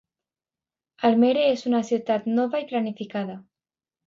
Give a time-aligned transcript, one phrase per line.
[1.09, 3.39] Almere és una ciutat nova i planificada.